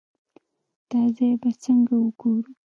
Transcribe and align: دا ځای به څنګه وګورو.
دا 0.89 1.01
ځای 1.15 1.33
به 1.41 1.49
څنګه 1.63 1.93
وګورو. 1.99 2.51